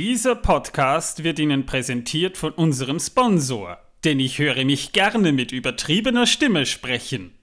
Dieser 0.00 0.34
Podcast 0.34 1.24
wird 1.24 1.38
Ihnen 1.38 1.66
präsentiert 1.66 2.38
von 2.38 2.52
unserem 2.52 2.98
Sponsor, 2.98 3.78
denn 4.02 4.18
ich 4.18 4.38
höre 4.38 4.64
mich 4.64 4.94
gerne 4.94 5.30
mit 5.30 5.52
übertriebener 5.52 6.26
Stimme 6.26 6.64
sprechen. 6.64 7.34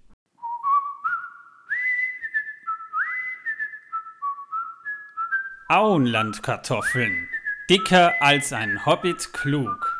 Auenlandkartoffeln. 5.69 7.29
Dicker 7.69 8.15
als 8.21 8.51
ein 8.53 8.87
Hobbit 8.87 9.33
klug. 9.33 9.96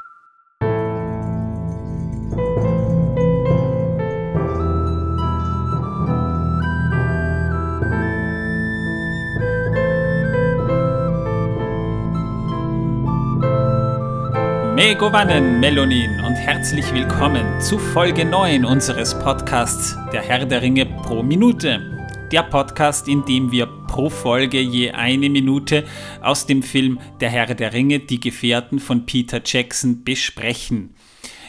Megovanen, 14.88 15.60
Melonin 15.60 16.22
und 16.22 16.36
herzlich 16.36 16.94
willkommen 16.94 17.60
zu 17.60 17.78
Folge 17.78 18.24
9 18.24 18.64
unseres 18.64 19.20
Podcasts 19.20 19.98
Der 20.14 20.22
Herr 20.22 20.46
der 20.46 20.62
Ringe 20.62 20.86
pro 20.86 21.22
Minute. 21.22 22.08
Der 22.32 22.44
Podcast, 22.44 23.10
in 23.10 23.26
dem 23.26 23.52
wir 23.52 23.66
pro 23.66 24.10
Folge 24.10 24.62
je 24.62 24.92
eine 24.92 25.30
Minute 25.30 25.84
aus 26.22 26.46
dem 26.46 26.64
Film 26.64 27.02
Der 27.20 27.30
Herr 27.30 27.54
der 27.54 27.74
Ringe, 27.74 28.00
die 28.00 28.22
Gefährten 28.22 28.80
von 28.80 29.06
Peter 29.06 29.42
Jackson 29.44 30.06
besprechen. 30.06 30.96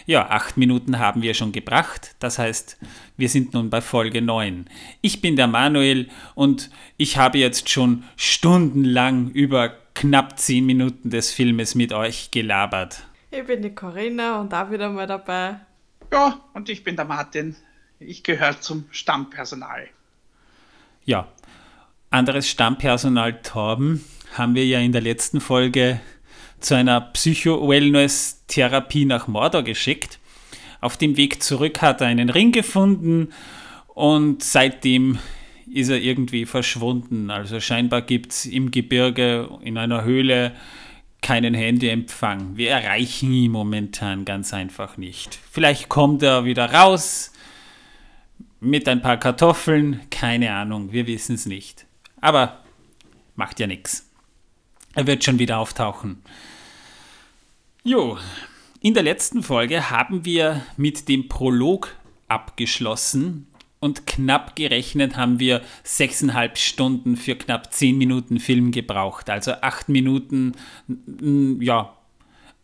Ja, 0.05 0.31
acht 0.31 0.57
Minuten 0.57 0.99
haben 0.99 1.23
wir 1.23 1.35
schon 1.35 1.53
gebracht, 1.53 2.17
das 2.19 2.41
heißt, 2.41 2.77
wir 3.17 3.29
sind 3.29 3.55
nun 3.55 3.71
bei 3.71 3.81
Folge 3.81 4.21
9. 4.21 4.65
Ich 5.01 5.21
bin 5.21 5.37
der 5.37 5.47
Manuel 5.47 6.09
und 6.35 6.71
ich 6.97 7.17
habe 7.17 7.39
jetzt 7.39 7.69
schon 7.69 8.03
stundenlang 8.17 9.31
über 9.31 9.77
knapp 9.95 10.41
zehn 10.41 10.67
Minuten 10.67 11.11
des 11.11 11.31
Filmes 11.31 11.77
mit 11.77 11.93
euch 11.93 12.33
gelabert. 12.33 13.08
Ich 13.31 13.45
bin 13.45 13.61
die 13.61 13.75
Corinna 13.75 14.41
und 14.41 14.55
auch 14.55 14.71
wieder 14.71 14.89
mal 14.89 15.07
dabei. 15.07 15.57
Ja, 16.11 16.41
und 16.55 16.71
ich 16.71 16.83
bin 16.83 16.97
der 16.97 17.05
Martin. 17.05 17.57
Ich 18.01 18.23
gehöre 18.23 18.59
zum 18.61 18.87
Stammpersonal. 18.91 19.87
Ja, 21.05 21.29
anderes 22.11 22.49
Stammpersonal 22.49 23.43
Torben 23.43 24.03
haben 24.35 24.55
wir 24.55 24.65
ja 24.65 24.79
in 24.79 24.93
der 24.93 25.03
letzten 25.03 25.43
Folge 25.43 26.01
zu 26.59 26.75
einer 26.75 27.03
Psycho-Wellness-Therapie 27.03 29.05
nach 29.05 29.29
Mordor 29.29 29.63
geschickt. 29.63 30.19
Auf 30.81 30.97
dem 30.97 31.19
Weg 31.19 31.43
zurück 31.43 31.83
hat 31.83 32.01
er 32.01 32.07
einen 32.07 32.31
Ring 32.31 32.51
gefunden 32.51 33.35
und 33.89 34.43
seitdem 34.43 35.19
ist 35.71 35.91
er 35.91 35.99
irgendwie 35.99 36.47
verschwunden. 36.47 37.31
Also 37.31 37.61
scheinbar 37.61 38.01
gibt 38.01 38.33
es 38.33 38.47
im 38.47 38.71
Gebirge 38.71 39.51
in 39.61 39.77
einer 39.77 40.05
Höhle 40.05 40.55
keinen 41.23 41.55
Handyempfang. 41.55 42.57
Wir 42.57 42.71
erreichen 42.71 43.33
ihn 43.33 43.51
momentan 43.51 44.25
ganz 44.25 44.55
einfach 44.55 44.97
nicht. 44.97 45.39
Vielleicht 45.51 45.89
kommt 45.89 46.23
er 46.23 46.45
wieder 46.45 46.73
raus 46.73 47.33
mit 48.61 48.89
ein 48.89 49.03
paar 49.03 49.17
Kartoffeln, 49.17 50.01
keine 50.11 50.53
Ahnung, 50.53 50.93
wir 50.93 51.07
wissen 51.07 51.35
es 51.35 51.47
nicht. 51.47 51.87
Aber 52.21 52.63
macht 53.37 53.61
ja 53.61 53.67
nichts. 53.67 54.09
Er 54.95 55.07
wird 55.07 55.23
schon 55.25 55.39
wieder 55.39 55.59
auftauchen. 55.59 56.23
Jo, 57.85 58.19
in 58.81 58.95
der 58.95 59.03
letzten 59.03 59.43
Folge 59.43 59.91
haben 59.91 60.25
wir 60.25 60.65
mit 60.77 61.09
dem 61.09 61.29
Prolog 61.29 61.97
abgeschlossen 62.27 63.48
und 63.81 64.07
knapp 64.07 64.57
gerechnet 64.57 65.17
haben 65.17 65.39
wir 65.39 65.63
sechseinhalb 65.85 66.59
Stunden 66.59 67.17
für 67.17 67.37
knapp 67.37 67.73
zehn 67.73 67.97
Minuten 67.99 68.41
Film 68.41 68.73
gebraucht. 68.73 69.31
Also 69.31 69.53
acht 69.53 69.89
Minuten, 69.89 70.53
ja, 71.61 71.95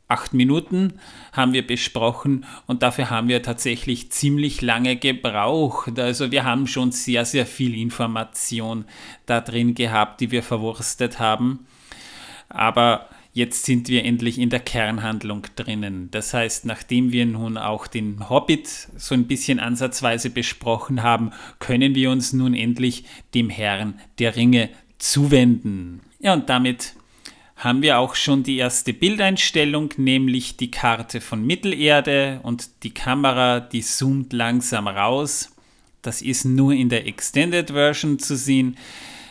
acht 0.09 0.35
Minuten 0.35 0.95
haben 1.33 1.53
wir 1.53 1.67
besprochen 1.67 2.45
und 2.67 2.83
dafür 2.83 3.11
haben 3.11 3.29
wir 3.29 3.43
tatsächlich 3.43 4.11
ziemlich 4.13 4.61
lange 4.61 4.97
gebraucht. 4.97 5.99
Also 5.99 6.31
wir 6.31 6.45
haben 6.45 6.67
schon 6.67 6.93
sehr, 6.93 7.25
sehr 7.25 7.47
viel 7.47 7.75
Information 7.75 8.85
da 9.27 9.41
drin 9.41 9.75
gehabt, 9.75 10.21
die 10.21 10.31
wir 10.31 10.43
verwurstet 10.43 11.19
haben. 11.19 11.67
Aber 12.49 13.09
jetzt 13.35 13.65
sind 13.65 13.89
wir 13.89 14.05
endlich 14.05 14.39
in 14.39 14.49
der 14.49 14.61
Kernhandlung 14.61 15.47
drinnen. 15.57 16.09
Das 16.13 16.33
heißt, 16.33 16.65
nachdem 16.65 17.13
wir 17.13 17.27
nun 17.27 17.59
auch 17.59 17.87
den 17.87 18.31
Hobbit 18.31 18.69
so 18.97 19.15
ein 19.15 19.27
bisschen 19.27 19.61
ansatzweise 19.61 20.31
besprochen 20.31 21.03
haben, 21.03 21.33
können 21.59 21.95
wir 21.95 22.11
uns 22.11 22.33
nun 22.33 22.55
endlich 22.55 23.05
dem 23.35 23.51
Herrn 23.51 24.01
der 24.19 24.37
Ringe 24.37 24.71
zuwenden. 24.99 26.01
Ja, 26.21 26.33
und 26.33 26.49
damit 26.49 26.95
haben 27.57 27.83
wir 27.83 27.99
auch 27.99 28.15
schon 28.15 28.45
die 28.45 28.57
erste 28.57 28.93
Bildeinstellung, 28.93 29.91
nämlich 29.97 30.57
die 30.57 30.71
Karte 30.71 31.21
von 31.21 31.45
Mittelerde 31.45 32.41
und 32.45 32.85
die 32.85 32.95
Kamera, 32.95 33.61
die 33.61 33.83
zoomt 33.83 34.33
langsam 34.33 34.87
raus. 34.87 35.51
Das 36.03 36.23
ist 36.23 36.45
nur 36.45 36.73
in 36.73 36.89
der 36.89 37.07
Extended 37.07 37.71
Version 37.71 38.19
zu 38.19 38.37
sehen. 38.37 38.77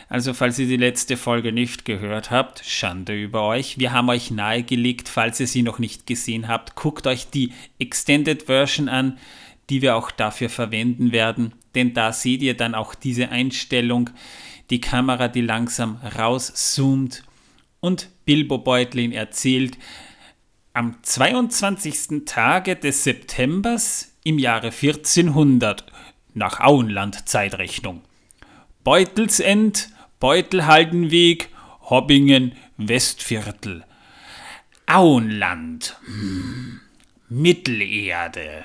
Also 0.08 0.34
falls 0.34 0.58
ihr 0.58 0.66
die 0.66 0.76
letzte 0.76 1.16
Folge 1.16 1.52
nicht 1.52 1.84
gehört 1.84 2.30
habt, 2.30 2.64
Schande 2.64 3.20
über 3.20 3.42
euch. 3.42 3.78
Wir 3.78 3.92
haben 3.92 4.08
euch 4.08 4.30
nahegelegt, 4.30 5.08
falls 5.08 5.40
ihr 5.40 5.46
sie 5.46 5.62
noch 5.62 5.78
nicht 5.78 6.06
gesehen 6.06 6.48
habt, 6.48 6.74
guckt 6.76 7.06
euch 7.06 7.30
die 7.30 7.52
Extended 7.78 8.44
Version 8.44 8.88
an, 8.88 9.18
die 9.70 9.82
wir 9.82 9.96
auch 9.96 10.10
dafür 10.10 10.50
verwenden 10.50 11.12
werden. 11.12 11.52
Denn 11.74 11.94
da 11.94 12.12
seht 12.12 12.42
ihr 12.42 12.56
dann 12.56 12.74
auch 12.74 12.94
diese 12.94 13.30
Einstellung, 13.30 14.10
die 14.70 14.80
Kamera, 14.80 15.28
die 15.28 15.40
langsam 15.40 15.96
rauszoomt 16.18 17.24
und 17.80 18.08
Bilbo 18.24 18.58
Beutlin 18.58 19.12
erzählt, 19.12 19.78
am 20.72 20.96
22. 21.02 22.24
Tage 22.26 22.76
des 22.76 23.04
Septembers 23.04 24.12
im 24.24 24.38
Jahre 24.38 24.68
1400 24.68 25.84
nach 26.34 26.60
Auenland-Zeitrechnung. 26.60 28.02
Beutelsend 28.82 29.90
Beutelhaldenweg, 30.24 31.50
Hobbingen, 31.90 32.52
Westviertel. 32.78 33.84
Auenland. 34.86 36.00
Hm. 36.06 36.80
Mittelerde. 37.28 38.64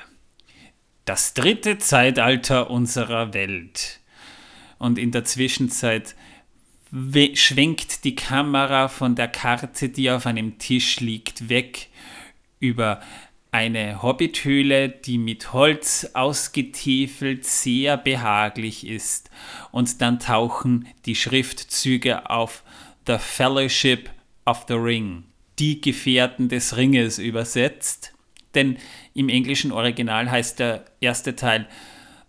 Das 1.04 1.34
dritte 1.34 1.78
Zeitalter 1.78 2.70
unserer 2.70 3.34
Welt. 3.34 4.00
Und 4.78 4.98
in 4.98 5.12
der 5.12 5.26
Zwischenzeit 5.26 6.16
schwenkt 7.34 8.06
die 8.06 8.16
Kamera 8.16 8.88
von 8.88 9.16
der 9.16 9.28
Karte, 9.28 9.90
die 9.90 10.10
auf 10.12 10.28
einem 10.28 10.60
Tisch 10.60 11.02
liegt, 11.02 11.50
weg 11.50 11.90
über 12.62 13.02
eine 13.52 14.04
Hobbithöhle, 14.04 14.90
die 14.90 15.18
mit 15.18 15.54
Holz 15.54 16.12
ausgetäfelt 16.14 17.46
sehr 17.46 17.98
behaglich 17.98 18.86
ist. 18.86 19.30
Und 19.72 20.02
dann 20.02 20.20
tauchen 20.20 20.88
die 21.06 21.16
Schriftzüge 21.16 22.30
auf 22.30 22.64
The 23.08 23.18
Fellowship 23.18 24.10
of 24.46 24.66
the 24.68 24.76
Ring, 24.76 25.24
die 25.58 25.82
Gefährten 25.82 26.50
des 26.50 26.78
Ringes 26.78 27.18
übersetzt. 27.18 28.14
Denn 28.54 28.78
im 29.14 29.30
englischen 29.30 29.72
Original 29.72 30.30
heißt 30.30 30.60
der 30.60 30.86
erste 31.02 31.36
Teil 31.36 31.68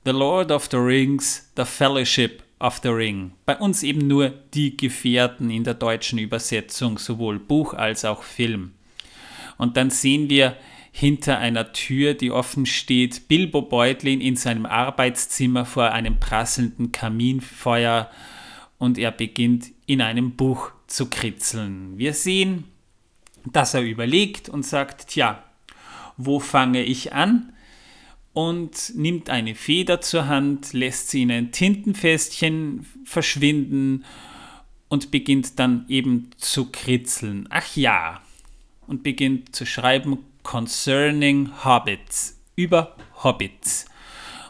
The 0.05 0.13
Lord 0.13 0.51
of 0.51 0.69
the 0.71 0.79
Rings, 0.79 1.51
The 1.57 1.65
Fellowship 1.65 2.43
of 2.61 2.81
the 2.83 2.89
Ring. 2.89 3.33
Bei 3.45 3.57
uns 3.57 3.83
eben 3.83 4.07
nur 4.07 4.31
die 4.55 4.77
Gefährten 4.77 5.51
in 5.51 5.65
der 5.65 5.75
deutschen 5.75 6.19
Übersetzung, 6.19 6.99
sowohl 6.99 7.39
Buch 7.39 7.75
als 7.75 8.07
auch 8.07 8.23
Film. 8.23 8.73
Und 9.59 9.77
dann 9.77 9.91
sehen 9.91 10.31
wir 10.31 10.57
hinter 10.93 11.39
einer 11.39 11.73
Tür, 11.73 12.15
die 12.15 12.31
offen 12.31 12.67
steht, 12.67 13.29
Bilbo 13.29 13.63
Beutlin 13.63 14.21
in 14.21 14.37
seinem 14.37 14.67
Arbeitszimmer 14.67 15.65
vor 15.65 15.93
einem 15.93 16.19
prasselnden 16.19 16.93
Kaminfeuer 16.93 18.11
und 18.79 18.99
er 18.99 19.13
beginnt 19.13 19.71
in 19.87 20.01
einem 20.01 20.33
Buch 20.33 20.73
zu 20.87 21.07
kritzeln. 21.07 21.97
Wir 21.97 22.13
sehen, 22.13 22.65
dass 23.45 23.75
er 23.75 23.83
überlegt 23.83 24.49
und 24.49 24.65
sagt, 24.65 25.09
tja, 25.09 25.43
wo 26.17 26.41
fange 26.41 26.83
ich 26.83 27.13
an? 27.13 27.53
Und 28.33 28.93
nimmt 28.95 29.29
eine 29.29 29.55
Feder 29.55 30.01
zur 30.01 30.29
Hand, 30.29 30.73
lässt 30.73 31.11
sie 31.11 31.23
in 31.23 31.33
ein 31.33 31.53
Tintenfästchen 31.53 32.87
verschwinden 33.05 34.05
und 34.89 35.11
beginnt 35.11 35.59
dann 35.59 35.85
eben 35.89 36.31
zu 36.37 36.71
kritzeln. 36.71 37.49
Ach 37.51 37.77
ja, 37.77 38.21
und 38.87 39.03
beginnt 39.03 39.55
zu 39.55 39.67
schreiben, 39.67 40.19
Concerning 40.43 41.51
Hobbits, 41.65 42.41
über 42.57 42.97
Hobbits. 43.23 43.87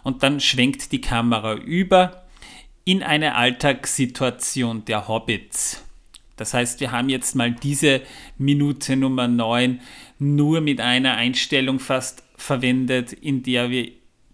Und 0.02 0.22
dann 0.22 0.40
schwenkt 0.40 0.92
die 0.92 1.00
Kamera 1.00 1.54
über 1.54 2.24
in 2.84 3.02
eine 3.02 3.34
Alltagssituation 3.34 4.84
der 4.84 5.08
Hobbits. 5.08 5.84
Das 6.36 6.54
heißt, 6.54 6.80
wir 6.80 6.90
haben 6.90 7.10
jetzt 7.10 7.36
mal 7.36 7.52
diese 7.52 8.00
Minute 8.38 8.96
Nummer 8.96 9.28
9 9.28 9.80
nur 10.18 10.62
mit 10.62 10.80
einer 10.80 11.14
Einstellung 11.16 11.78
fast 11.78 12.22
verwendet, 12.36 13.12
in 13.12 13.42
der 13.42 13.68
wir 13.68 13.92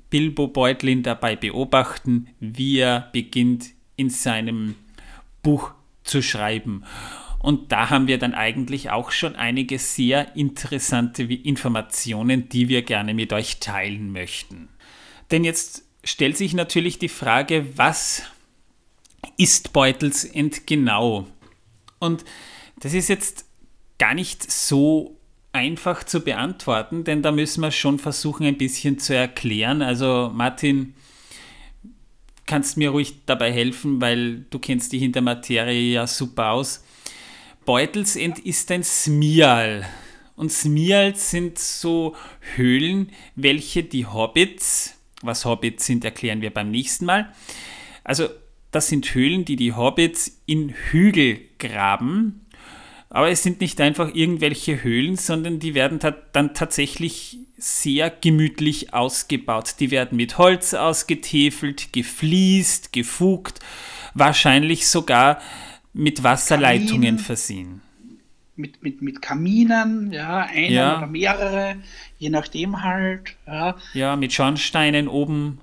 Bilbo 0.09 0.47
Beutlin 0.47 1.03
dabei 1.03 1.35
beobachten, 1.35 2.29
wie 2.39 2.79
er 2.79 3.09
beginnt 3.13 3.71
in 3.97 4.09
seinem 4.09 4.77
Buch 5.43 5.73
zu 6.05 6.23
schreiben. 6.23 6.85
Und 7.47 7.71
da 7.71 7.91
haben 7.91 8.09
wir 8.09 8.19
dann 8.19 8.35
eigentlich 8.35 8.91
auch 8.91 9.13
schon 9.13 9.37
einige 9.37 9.79
sehr 9.79 10.35
interessante 10.35 11.23
Informationen, 11.23 12.49
die 12.49 12.69
wir 12.69 12.83
gerne 12.83 13.15
mit 13.15 13.33
euch 13.33 13.61
teilen 13.61 14.11
möchten. 14.11 14.69
Denn 15.31 15.45
jetzt 15.45 15.85
stellt 16.03 16.37
sich 16.37 16.55
natürlich 16.55 16.99
die 16.99 17.09
Frage, 17.09 17.67
was 17.77 18.25
ist 19.37 19.73
Beutelsend 19.73 20.67
genau? 20.67 21.29
Und 22.01 22.25
das 22.81 22.95
ist 22.95 23.07
jetzt 23.07 23.47
gar 23.97 24.15
nicht 24.15 24.51
so 24.51 25.17
einfach 25.53 26.03
zu 26.03 26.23
beantworten, 26.23 27.05
denn 27.05 27.23
da 27.23 27.31
müssen 27.31 27.61
wir 27.61 27.71
schon 27.71 28.01
versuchen, 28.01 28.45
ein 28.45 28.59
bisschen 28.59 28.99
zu 28.99 29.15
erklären. 29.15 29.83
Also 29.83 30.33
Martin, 30.35 30.97
kannst 32.47 32.77
mir 32.77 32.91
ruhig 32.91 33.25
dabei 33.25 33.53
helfen, 33.53 34.01
weil 34.01 34.47
du 34.51 34.59
kennst 34.59 34.93
dich 34.93 35.03
in 35.03 35.13
der 35.13 35.23
Materie 35.23 35.93
ja 35.93 36.09
super 36.09 36.51
aus. 36.51 36.83
Beutelsend 37.67 38.39
ist 38.39 38.71
ein 38.71 38.85
Smial. 38.85 39.85
Und 40.37 40.53
Smials 40.53 41.31
sind 41.33 41.59
so 41.59 42.15
Höhlen, 42.55 43.11
welche 43.35 43.83
die 43.83 44.07
Hobbits, 44.07 44.95
was 45.21 45.45
Hobbits 45.45 45.85
sind, 45.85 46.05
erklären 46.05 46.43
wir 46.43 46.55
beim 46.55 46.71
nächsten 46.71 47.07
Mal. 47.07 47.35
Also 48.05 48.29
das 48.71 48.87
sind 48.87 49.13
Höhlen, 49.15 49.45
die 49.45 49.57
die 49.57 49.73
Hobbits 49.73 50.41
in 50.47 50.69
Hügel 50.69 51.41
graben. 51.59 52.47
Aber 53.11 53.31
es 53.31 53.43
sind 53.43 53.61
nicht 53.61 53.81
einfach 53.81 54.15
irgendwelche 54.15 54.85
Höhlen, 54.85 55.17
sondern 55.17 55.59
die 55.59 55.75
werden 55.75 55.99
dann 56.33 56.55
tatsächlich 56.55 57.39
sehr 57.57 58.11
gemütlich 58.11 58.95
ausgebaut. 58.95 59.77
Die 59.81 59.91
werden 59.91 60.17
mit 60.17 60.39
Holz 60.39 60.73
ausgetäfelt, 60.75 61.93
gefliest, 61.93 62.93
gefugt, 62.93 63.59
wahrscheinlich 64.15 64.87
sogar 64.87 65.41
mit 65.97 66.23
Wasserleitungen 66.23 67.03
Kamin, 67.03 67.19
versehen. 67.19 67.81
Mit, 68.55 68.83
mit, 68.83 69.03
mit 69.03 69.23
Kaminen, 69.23 70.13
ja, 70.13 70.45
einer 70.45 70.69
ja. 70.69 70.99
oder 70.99 71.07
mehrere, 71.07 71.77
je 72.19 72.31
nachdem 72.31 72.83
halt. 72.83 73.37
Ja, 73.47 73.77
ja 73.95 74.17
mit 74.17 74.33
Schornsteinen 74.33 75.09
oben. 75.09 75.61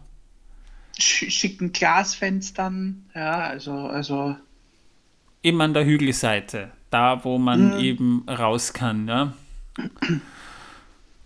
Schicken 0.97 1.71
Glasfenstern, 1.71 3.05
ja, 3.15 3.39
also, 3.39 3.73
also. 3.73 4.35
Immer 5.41 5.65
an 5.65 5.73
der 5.73 5.85
Hügelseite, 5.85 6.71
da 6.89 7.23
wo 7.23 7.37
man 7.37 7.75
mhm. 7.75 7.79
eben 7.79 8.25
raus 8.29 8.73
kann, 8.73 9.07
ja. 9.07 9.33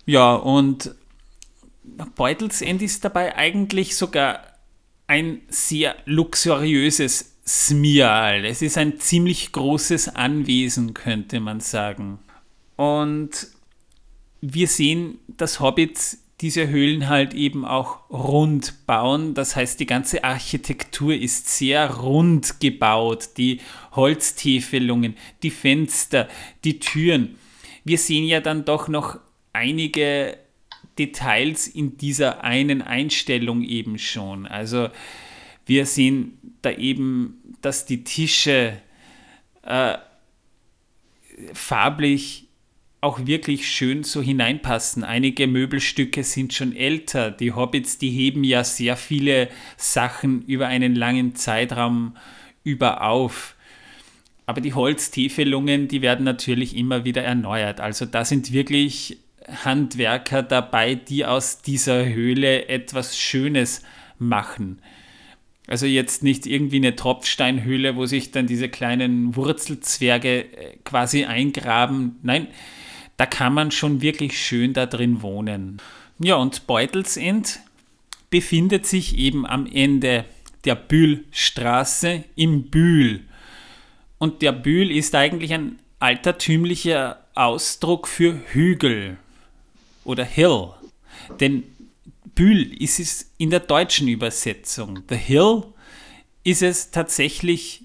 Ja, 0.06 0.36
und 0.36 0.96
Beutelsend 2.16 2.82
ist 2.82 3.04
dabei 3.06 3.36
eigentlich 3.36 3.96
sogar 3.96 4.42
ein 5.08 5.42
sehr 5.48 5.96
luxuriöses 6.06 7.37
Smial. 7.48 8.46
Es 8.46 8.62
ist 8.62 8.78
ein 8.78 9.00
ziemlich 9.00 9.52
großes 9.54 10.10
Anwesen, 10.10 10.94
könnte 10.94 11.40
man 11.40 11.62
sagen. 11.62 12.20
Und 12.76 13.48
wir 14.42 14.68
sehen, 14.68 15.20
dass 15.28 15.60
Hobbits 15.60 16.24
diese 16.42 16.68
Höhlen 16.68 17.10
halt 17.10 17.34
eben 17.34 17.66
auch 17.66 18.10
rund 18.12 18.86
bauen. 18.86 19.34
Das 19.34 19.56
heißt, 19.56 19.80
die 19.80 19.88
ganze 19.88 20.24
Architektur 20.24 21.16
ist 21.16 21.48
sehr 21.50 21.90
rund 21.96 22.60
gebaut. 22.60 23.30
Die 23.38 23.62
Holztäfelungen, 23.94 25.16
die 25.42 25.50
Fenster, 25.50 26.28
die 26.64 26.80
Türen. 26.80 27.38
Wir 27.84 27.98
sehen 27.98 28.26
ja 28.26 28.40
dann 28.42 28.66
doch 28.66 28.88
noch 28.88 29.20
einige 29.54 30.38
Details 31.00 31.68
in 31.68 31.98
dieser 31.98 32.44
einen 32.44 32.82
Einstellung 32.82 33.64
eben 33.64 33.98
schon. 33.98 34.46
Also 34.46 34.90
wir 35.68 35.86
sehen 35.86 36.38
da 36.62 36.72
eben, 36.72 37.56
dass 37.62 37.86
die 37.86 38.04
Tische 38.04 38.74
äh, 39.64 39.98
farblich 41.54 42.48
auch 43.02 43.26
wirklich 43.26 43.70
schön 43.70 44.04
so 44.04 44.22
hineinpassen. 44.22 45.04
Einige 45.04 45.48
Möbelstücke 45.48 46.24
sind 46.24 46.54
schon 46.54 46.76
älter. 46.76 47.30
Die 47.30 47.54
Hobbits, 47.54 47.98
die 48.00 48.10
heben 48.10 48.44
ja 48.44 48.64
sehr 48.64 48.98
viele 48.98 49.50
Sachen 49.78 50.42
über 50.44 50.68
einen 50.68 50.96
langen 50.96 51.36
Zeitraum 51.36 52.18
über 52.64 53.04
auf. 53.04 53.56
Aber 54.46 54.62
die 54.62 54.74
Holztäfelungen, 54.74 55.88
die 55.88 56.02
werden 56.02 56.24
natürlich 56.24 56.76
immer 56.76 57.06
wieder 57.06 57.22
erneuert. 57.22 57.80
Also 57.80 58.06
da 58.06 58.26
sind 58.26 58.52
wirklich 58.52 59.20
Handwerker 59.64 60.42
dabei, 60.42 60.96
die 60.96 61.26
aus 61.26 61.62
dieser 61.62 62.06
Höhle 62.06 62.68
etwas 62.68 63.18
Schönes 63.18 63.84
machen. 64.18 64.82
Also 65.68 65.86
jetzt 65.86 66.24
nicht 66.24 66.46
irgendwie 66.46 66.78
eine 66.78 66.96
Tropfsteinhöhle, 66.96 67.98
wo 67.98 68.06
sich 68.06 68.32
dann 68.32 68.48
diese 68.48 68.70
kleinen 68.70 69.36
Wurzelzwerge 69.36 70.40
äh, 70.40 70.78
quasi 70.86 71.26
eingraben. 71.26 72.18
Nein, 72.24 72.48
da 73.18 73.26
kann 73.26 73.54
man 73.54 73.72
schon 73.72 74.02
wirklich 74.02 74.40
schön 74.40 74.74
da 74.74 74.86
drin 74.86 75.22
wohnen. 75.22 75.82
Ja, 76.20 76.36
und 76.36 76.68
Beutelsend 76.68 77.60
befindet 78.30 78.86
sich 78.86 79.18
eben 79.18 79.46
am 79.46 79.68
Ende 79.68 80.26
der 80.66 80.76
Bühlstraße 80.76 82.24
im 82.36 82.64
Bühl. 82.64 83.22
Und 84.18 84.42
der 84.42 84.54
Bühl 84.54 84.90
ist 84.90 85.16
eigentlich 85.16 85.54
ein 85.54 85.80
altertümlicher 86.00 87.20
Ausdruck 87.36 88.08
für 88.08 88.40
Hügel 88.48 89.18
oder 90.04 90.24
Hill. 90.24 90.70
Denn 91.40 91.64
Bühl 92.38 92.72
ist 92.80 93.00
es 93.00 93.32
in 93.40 93.50
der 93.50 93.62
deutschen 93.62 94.08
Übersetzung. 94.08 95.00
The 95.10 95.16
Hill 95.16 95.64
ist 96.44 96.62
es 96.62 96.92
tatsächlich 96.92 97.82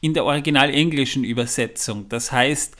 in 0.00 0.14
der 0.14 0.24
original 0.24 0.70
englischen 0.70 1.22
Übersetzung. 1.22 2.08
Das 2.08 2.32
heißt, 2.32 2.76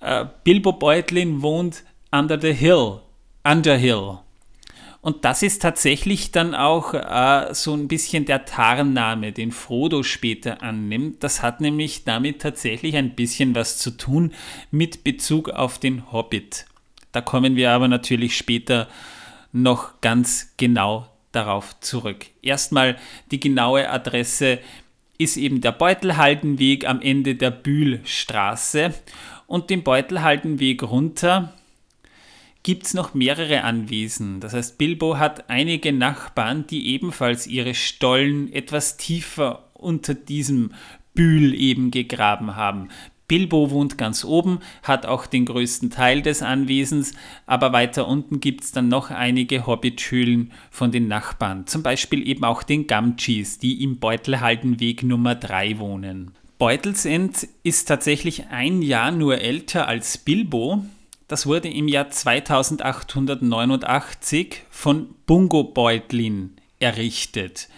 äh, 0.00 0.24
Bilbo 0.44 0.72
Beutlin 0.72 1.42
wohnt 1.42 1.84
under 2.10 2.40
the 2.40 2.54
hill, 2.54 3.00
under 3.44 3.76
hill. 3.76 4.18
Und 5.02 5.26
das 5.26 5.42
ist 5.42 5.60
tatsächlich 5.60 6.32
dann 6.32 6.54
auch 6.54 6.94
äh, 6.94 7.52
so 7.52 7.74
ein 7.74 7.86
bisschen 7.86 8.24
der 8.24 8.46
Tarnname, 8.46 9.32
den 9.32 9.52
Frodo 9.52 10.02
später 10.02 10.62
annimmt. 10.62 11.22
Das 11.22 11.42
hat 11.42 11.60
nämlich 11.60 12.04
damit 12.04 12.40
tatsächlich 12.40 12.96
ein 12.96 13.14
bisschen 13.14 13.54
was 13.54 13.76
zu 13.76 13.90
tun 13.90 14.32
mit 14.70 15.04
Bezug 15.04 15.50
auf 15.50 15.78
den 15.78 16.12
Hobbit. 16.12 16.64
Da 17.12 17.20
kommen 17.20 17.56
wir 17.56 17.72
aber 17.72 17.88
natürlich 17.88 18.38
später 18.38 18.88
noch 19.62 20.00
ganz 20.00 20.54
genau 20.56 21.08
darauf 21.32 21.78
zurück. 21.80 22.26
Erstmal 22.42 22.96
die 23.30 23.40
genaue 23.40 23.88
Adresse 23.90 24.58
ist 25.18 25.36
eben 25.36 25.60
der 25.60 25.72
Beutelhaldenweg 25.72 26.86
am 26.86 27.00
Ende 27.00 27.34
der 27.34 27.50
Bühlstraße 27.50 28.94
und 29.46 29.70
den 29.70 29.82
Beutelhaldenweg 29.82 30.82
runter 30.82 31.54
gibt 32.62 32.84
es 32.84 32.94
noch 32.94 33.14
mehrere 33.14 33.62
Anwesen. 33.62 34.40
Das 34.40 34.52
heißt, 34.52 34.76
Bilbo 34.76 35.18
hat 35.18 35.48
einige 35.48 35.92
Nachbarn, 35.92 36.66
die 36.66 36.88
ebenfalls 36.88 37.46
ihre 37.46 37.74
Stollen 37.74 38.52
etwas 38.52 38.96
tiefer 38.96 39.70
unter 39.72 40.14
diesem 40.14 40.72
Bühl 41.14 41.54
eben 41.54 41.92
gegraben 41.92 42.56
haben. 42.56 42.88
Bilbo 43.28 43.70
wohnt 43.70 43.96
ganz 43.98 44.24
oben, 44.24 44.60
hat 44.82 45.06
auch 45.06 45.26
den 45.26 45.46
größten 45.46 45.90
Teil 45.90 46.22
des 46.22 46.42
Anwesens, 46.42 47.12
aber 47.46 47.72
weiter 47.72 48.06
unten 48.06 48.40
gibt 48.40 48.62
es 48.64 48.72
dann 48.72 48.88
noch 48.88 49.10
einige 49.10 49.66
Hobbithöhlen 49.66 50.52
von 50.70 50.92
den 50.92 51.08
Nachbarn, 51.08 51.66
zum 51.66 51.82
Beispiel 51.82 52.28
eben 52.28 52.44
auch 52.44 52.62
den 52.62 52.86
Gamgees, 52.86 53.58
die 53.58 53.82
im 53.82 53.98
Beutelhaldenweg 53.98 55.02
Nummer 55.02 55.34
3 55.34 55.78
wohnen. 55.78 56.32
Beutelsend 56.58 57.48
ist 57.64 57.86
tatsächlich 57.86 58.46
ein 58.46 58.80
Jahr 58.80 59.10
nur 59.10 59.40
älter 59.40 59.88
als 59.88 60.16
Bilbo. 60.16 60.84
Das 61.28 61.46
wurde 61.46 61.68
im 61.68 61.88
Jahr 61.88 62.10
2889 62.10 64.62
von 64.70 65.08
Bungo 65.26 65.64
Beutlin 65.64 66.56
errichtet. 66.78 67.68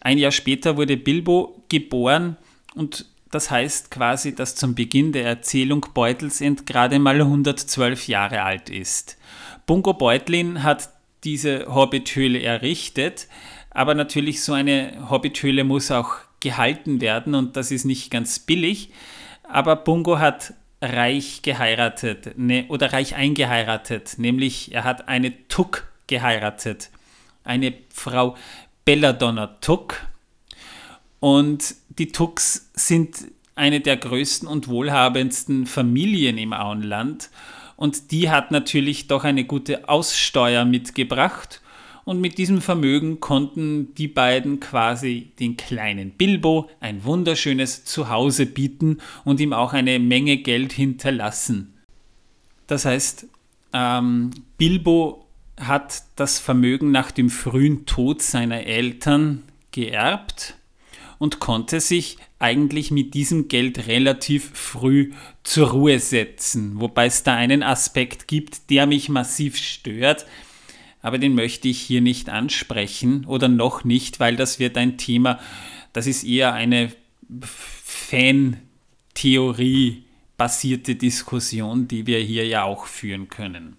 Ein 0.00 0.18
Jahr 0.18 0.32
später 0.32 0.76
wurde 0.76 0.96
Bilbo 0.96 1.62
geboren 1.68 2.36
und 2.74 3.06
das 3.30 3.50
heißt 3.50 3.90
quasi, 3.90 4.34
dass 4.34 4.56
zum 4.56 4.74
Beginn 4.74 5.12
der 5.12 5.24
Erzählung 5.24 5.86
Beutelsend 5.94 6.66
gerade 6.66 6.98
mal 6.98 7.20
112 7.20 8.08
Jahre 8.08 8.42
alt 8.42 8.68
ist. 8.70 9.16
Bungo 9.66 9.94
Beutlin 9.94 10.62
hat 10.62 10.90
diese 11.22 11.72
Hobbithöhle 11.72 12.42
errichtet, 12.42 13.28
aber 13.70 13.94
natürlich 13.94 14.42
so 14.42 14.52
eine 14.52 15.08
Hobbithöhle 15.10 15.64
muss 15.64 15.90
auch 15.90 16.16
gehalten 16.40 17.00
werden 17.00 17.34
und 17.34 17.56
das 17.56 17.70
ist 17.70 17.84
nicht 17.84 18.10
ganz 18.10 18.40
billig. 18.40 18.90
Aber 19.44 19.76
Bungo 19.76 20.18
hat 20.18 20.54
reich 20.82 21.42
geheiratet 21.42 22.38
ne, 22.38 22.64
oder 22.68 22.92
reich 22.92 23.14
eingeheiratet, 23.14 24.14
nämlich 24.18 24.72
er 24.72 24.84
hat 24.84 25.08
eine 25.08 25.46
Tuck 25.48 25.88
geheiratet, 26.06 26.90
eine 27.44 27.74
Frau 27.92 28.36
Belladonna 28.84 29.46
Tuck. 29.60 30.06
Und 31.20 31.74
die 31.98 32.12
Tucks 32.12 32.70
sind 32.74 33.26
eine 33.54 33.80
der 33.80 33.96
größten 33.96 34.48
und 34.48 34.68
wohlhabendsten 34.68 35.66
Familien 35.66 36.38
im 36.38 36.52
Auenland. 36.52 37.30
Und 37.76 38.10
die 38.10 38.30
hat 38.30 38.50
natürlich 38.50 39.06
doch 39.06 39.24
eine 39.24 39.44
gute 39.44 39.88
Aussteuer 39.88 40.64
mitgebracht. 40.64 41.60
Und 42.04 42.20
mit 42.20 42.38
diesem 42.38 42.60
Vermögen 42.60 43.20
konnten 43.20 43.94
die 43.94 44.08
beiden 44.08 44.60
quasi 44.60 45.32
den 45.38 45.56
kleinen 45.56 46.12
Bilbo 46.12 46.70
ein 46.80 47.04
wunderschönes 47.04 47.84
Zuhause 47.84 48.46
bieten 48.46 48.98
und 49.24 49.40
ihm 49.40 49.52
auch 49.52 49.72
eine 49.72 49.98
Menge 49.98 50.38
Geld 50.38 50.72
hinterlassen. 50.72 51.74
Das 52.66 52.84
heißt, 52.84 53.26
ähm, 53.72 54.30
Bilbo 54.56 55.26
hat 55.58 56.02
das 56.16 56.38
Vermögen 56.38 56.90
nach 56.90 57.10
dem 57.10 57.28
frühen 57.28 57.84
Tod 57.84 58.22
seiner 58.22 58.64
Eltern 58.64 59.42
geerbt 59.70 60.56
und 61.20 61.38
konnte 61.38 61.78
sich 61.80 62.16
eigentlich 62.38 62.90
mit 62.90 63.14
diesem 63.14 63.46
Geld 63.48 63.86
relativ 63.86 64.50
früh 64.54 65.12
zur 65.44 65.70
Ruhe 65.72 66.00
setzen. 66.00 66.80
Wobei 66.80 67.06
es 67.06 67.22
da 67.22 67.34
einen 67.34 67.62
Aspekt 67.62 68.26
gibt, 68.26 68.70
der 68.70 68.86
mich 68.86 69.10
massiv 69.10 69.58
stört, 69.58 70.24
aber 71.02 71.18
den 71.18 71.34
möchte 71.34 71.68
ich 71.68 71.78
hier 71.78 72.00
nicht 72.00 72.30
ansprechen 72.30 73.26
oder 73.26 73.48
noch 73.48 73.84
nicht, 73.84 74.18
weil 74.18 74.34
das 74.34 74.58
wird 74.58 74.78
ein 74.78 74.96
Thema, 74.96 75.38
das 75.92 76.06
ist 76.06 76.24
eher 76.24 76.54
eine 76.54 76.90
Fan-Theorie 77.84 78.64
basierte 80.38 80.94
Diskussion, 80.94 81.86
die 81.86 82.06
wir 82.06 82.20
hier 82.20 82.46
ja 82.46 82.64
auch 82.64 82.86
führen 82.86 83.28
können. 83.28 83.76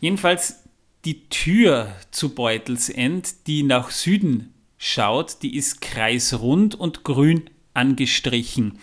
Jedenfalls 0.00 0.62
die 1.04 1.28
Tür 1.28 1.92
zu 2.12 2.36
Beutelsend, 2.36 3.48
die 3.48 3.64
nach 3.64 3.90
Süden 3.90 4.54
schaut, 4.82 5.42
die 5.42 5.56
ist 5.56 5.82
kreisrund 5.82 6.74
und 6.74 7.04
grün 7.04 7.50
angestrichen. 7.74 8.78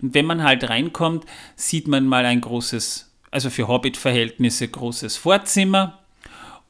Und 0.00 0.14
wenn 0.14 0.24
man 0.24 0.42
halt 0.42 0.68
reinkommt, 0.70 1.26
sieht 1.54 1.86
man 1.86 2.08
mal 2.08 2.24
ein 2.24 2.40
großes, 2.40 3.12
also 3.30 3.50
für 3.50 3.68
Hobbit-Verhältnisse 3.68 4.66
großes 4.66 5.18
Vorzimmer. 5.18 6.00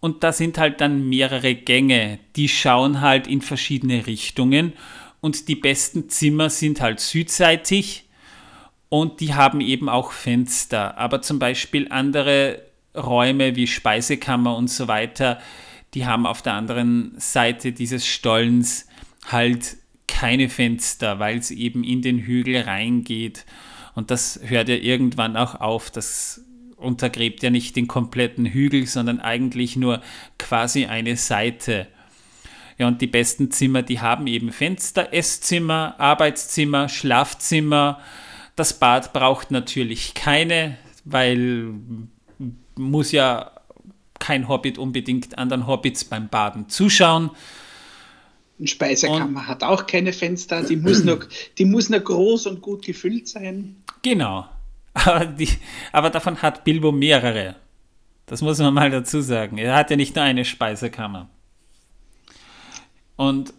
Und 0.00 0.24
da 0.24 0.32
sind 0.32 0.58
halt 0.58 0.80
dann 0.80 1.08
mehrere 1.08 1.54
Gänge, 1.54 2.18
die 2.34 2.48
schauen 2.48 3.00
halt 3.00 3.28
in 3.28 3.40
verschiedene 3.40 4.06
Richtungen. 4.08 4.72
Und 5.20 5.48
die 5.48 5.54
besten 5.54 6.10
Zimmer 6.10 6.50
sind 6.50 6.80
halt 6.80 6.98
südseitig 6.98 8.04
und 8.88 9.20
die 9.20 9.34
haben 9.34 9.60
eben 9.60 9.88
auch 9.88 10.10
Fenster. 10.10 10.98
Aber 10.98 11.22
zum 11.22 11.38
Beispiel 11.38 11.86
andere 11.90 12.60
Räume 12.96 13.54
wie 13.54 13.68
Speisekammer 13.68 14.56
und 14.56 14.68
so 14.68 14.88
weiter, 14.88 15.40
die 15.94 16.06
haben 16.06 16.26
auf 16.26 16.42
der 16.42 16.54
anderen 16.54 17.14
Seite 17.18 17.72
dieses 17.72 18.06
Stollens 18.06 18.86
halt 19.26 19.76
keine 20.08 20.48
Fenster, 20.48 21.18
weil 21.18 21.38
es 21.38 21.50
eben 21.50 21.84
in 21.84 22.02
den 22.02 22.18
Hügel 22.18 22.62
reingeht. 22.62 23.46
Und 23.94 24.10
das 24.10 24.40
hört 24.44 24.68
ja 24.68 24.74
irgendwann 24.74 25.36
auch 25.36 25.60
auf. 25.60 25.90
Das 25.90 26.44
untergräbt 26.76 27.42
ja 27.42 27.50
nicht 27.50 27.76
den 27.76 27.86
kompletten 27.86 28.46
Hügel, 28.46 28.86
sondern 28.86 29.20
eigentlich 29.20 29.76
nur 29.76 30.02
quasi 30.38 30.86
eine 30.86 31.16
Seite. 31.16 31.86
Ja, 32.76 32.88
und 32.88 33.00
die 33.00 33.06
besten 33.06 33.50
Zimmer, 33.52 33.82
die 33.82 34.00
haben 34.00 34.26
eben 34.26 34.50
Fenster, 34.50 35.12
Esszimmer, 35.12 35.94
Arbeitszimmer, 35.98 36.88
Schlafzimmer. 36.88 38.00
Das 38.56 38.78
Bad 38.78 39.12
braucht 39.12 39.52
natürlich 39.52 40.14
keine, 40.14 40.76
weil 41.04 41.74
muss 42.76 43.12
ja 43.12 43.52
kein 44.24 44.48
Hobbit 44.48 44.78
unbedingt 44.78 45.36
anderen 45.36 45.66
Hobbits 45.66 46.02
beim 46.04 46.28
Baden 46.28 46.70
zuschauen. 46.70 47.30
Eine 48.58 48.68
Speisekammer 48.68 49.40
und, 49.40 49.46
hat 49.46 49.62
auch 49.62 49.86
keine 49.86 50.14
Fenster, 50.14 50.62
die 50.62 50.76
muss, 50.76 51.04
nur, 51.04 51.26
die 51.58 51.66
muss 51.66 51.90
nur 51.90 52.00
groß 52.00 52.46
und 52.46 52.62
gut 52.62 52.86
gefüllt 52.86 53.28
sein. 53.28 53.76
Genau. 54.00 54.46
Aber, 54.94 55.26
die, 55.26 55.48
aber 55.92 56.08
davon 56.08 56.40
hat 56.40 56.64
Bilbo 56.64 56.90
mehrere. 56.90 57.56
Das 58.24 58.40
muss 58.40 58.58
man 58.60 58.72
mal 58.72 58.90
dazu 58.90 59.20
sagen. 59.20 59.58
Er 59.58 59.76
hat 59.76 59.90
ja 59.90 59.96
nicht 59.96 60.14
nur 60.16 60.24
eine 60.24 60.46
Speisekammer. 60.46 61.28
Und 63.16 63.52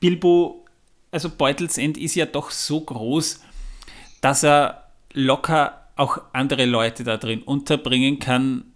Bilbo, 0.00 0.64
also 1.10 1.28
Beutelsend 1.28 1.98
ist 1.98 2.14
ja 2.14 2.24
doch 2.24 2.50
so 2.50 2.80
groß, 2.80 3.42
dass 4.22 4.42
er 4.42 4.84
locker 5.12 5.88
auch 5.96 6.22
andere 6.32 6.64
Leute 6.64 7.04
da 7.04 7.18
drin 7.18 7.42
unterbringen 7.42 8.20
kann, 8.20 8.72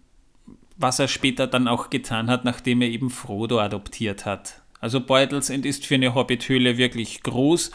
was 0.83 0.99
er 0.99 1.09
später 1.09 1.47
dann 1.47 1.69
auch 1.69 1.91
getan 1.91 2.29
hat, 2.29 2.45
nachdem 2.45 2.83
er 2.83 2.89
eben 2.89 3.11
Frodo 3.11 3.61
adoptiert 3.61 4.27
hat. 4.27 4.61
Also 4.81 5.01
Beutelsend 5.01 5.65
ist 5.65 5.87
für 5.87 5.95
eine 5.95 6.15
Hobbithöhle 6.15 6.77
wirklich 6.77 7.23
groß 7.23 7.71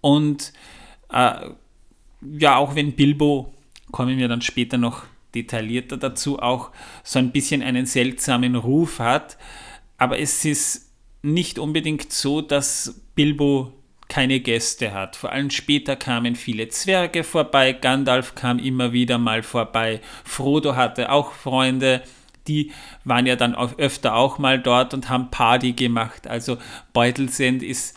und 0.00 0.52
äh, 1.12 1.50
ja, 2.38 2.56
auch 2.56 2.74
wenn 2.74 2.92
Bilbo, 2.92 3.52
kommen 3.90 4.18
wir 4.18 4.28
dann 4.28 4.42
später 4.42 4.78
noch 4.78 5.04
detaillierter 5.34 5.96
dazu, 5.96 6.38
auch 6.38 6.70
so 7.02 7.18
ein 7.18 7.32
bisschen 7.32 7.62
einen 7.62 7.86
seltsamen 7.86 8.54
Ruf 8.54 8.98
hat, 8.98 9.36
aber 9.98 10.18
es 10.18 10.44
ist 10.44 10.92
nicht 11.22 11.58
unbedingt 11.58 12.12
so, 12.12 12.40
dass 12.40 13.00
Bilbo 13.14 13.72
keine 14.08 14.40
Gäste 14.40 14.92
hat. 14.94 15.16
Vor 15.16 15.32
allem 15.32 15.50
später 15.50 15.96
kamen 15.96 16.36
viele 16.36 16.68
Zwerge 16.68 17.24
vorbei, 17.24 17.72
Gandalf 17.72 18.34
kam 18.34 18.58
immer 18.58 18.92
wieder 18.92 19.18
mal 19.18 19.42
vorbei, 19.42 20.00
Frodo 20.24 20.76
hatte 20.76 21.10
auch 21.10 21.32
Freunde, 21.32 22.02
die 22.48 22.72
waren 23.04 23.26
ja 23.26 23.36
dann 23.36 23.54
auch 23.54 23.78
öfter 23.78 24.14
auch 24.14 24.38
mal 24.38 24.60
dort 24.60 24.94
und 24.94 25.08
haben 25.08 25.30
Party 25.30 25.72
gemacht. 25.72 26.26
Also 26.26 26.58
Beutelsend 26.92 27.62
ist 27.62 27.96